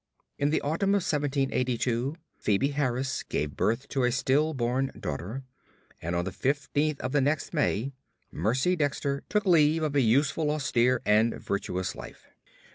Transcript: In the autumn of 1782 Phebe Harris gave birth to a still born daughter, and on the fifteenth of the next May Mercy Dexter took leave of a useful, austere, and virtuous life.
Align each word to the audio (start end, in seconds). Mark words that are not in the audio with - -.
In 0.39 0.49
the 0.49 0.61
autumn 0.61 0.95
of 0.95 1.03
1782 1.05 2.15
Phebe 2.35 2.69
Harris 2.69 3.21
gave 3.21 3.55
birth 3.55 3.87
to 3.89 4.03
a 4.03 4.11
still 4.11 4.55
born 4.55 4.91
daughter, 4.99 5.43
and 6.01 6.15
on 6.15 6.25
the 6.25 6.31
fifteenth 6.31 6.99
of 7.01 7.11
the 7.11 7.21
next 7.21 7.53
May 7.53 7.93
Mercy 8.31 8.75
Dexter 8.75 9.21
took 9.29 9.45
leave 9.45 9.83
of 9.83 9.95
a 9.95 10.01
useful, 10.01 10.49
austere, 10.49 11.03
and 11.05 11.39
virtuous 11.39 11.93
life. 11.93 12.25